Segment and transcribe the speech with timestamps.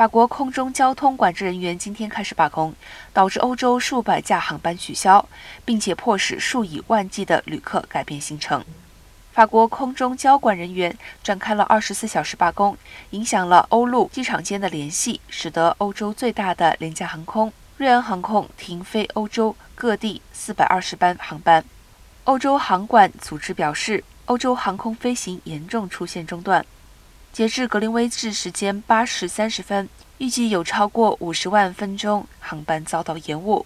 [0.00, 2.74] 法国空中交通管制人员今天开始罢工，
[3.12, 5.28] 导致欧洲数百架航班取消，
[5.62, 8.64] 并且迫使数以万计的旅客改变行程。
[9.34, 12.78] 法国空中交管人员展开了二十四小时罢工，
[13.10, 21.62] 影响了欧陆机场间的联系，使得欧洲最大的廉价航空瑞安航空停飞欧洲各地四百二十班航班。
[22.24, 26.64] 欧洲航管组织表示，欧洲航空飞行严重出现中断。
[27.32, 29.88] 截至格林威治时间八时三十分，
[30.18, 33.64] 预计有超过五十万分钟航班遭到延误。